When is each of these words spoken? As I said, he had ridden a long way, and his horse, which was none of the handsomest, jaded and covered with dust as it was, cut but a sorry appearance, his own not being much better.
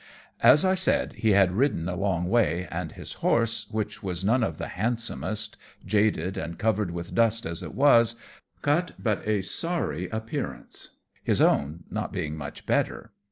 As 0.41 0.65
I 0.65 0.73
said, 0.73 1.13
he 1.13 1.33
had 1.33 1.51
ridden 1.51 1.87
a 1.87 1.95
long 1.95 2.25
way, 2.27 2.67
and 2.71 2.91
his 2.91 3.13
horse, 3.21 3.67
which 3.69 4.01
was 4.01 4.25
none 4.25 4.41
of 4.43 4.57
the 4.57 4.69
handsomest, 4.69 5.57
jaded 5.85 6.37
and 6.37 6.57
covered 6.57 6.89
with 6.89 7.13
dust 7.13 7.45
as 7.45 7.61
it 7.61 7.75
was, 7.75 8.15
cut 8.63 8.93
but 8.97 9.21
a 9.27 9.43
sorry 9.43 10.09
appearance, 10.09 10.95
his 11.23 11.39
own 11.39 11.83
not 11.91 12.11
being 12.11 12.35
much 12.35 12.65
better. 12.65 13.11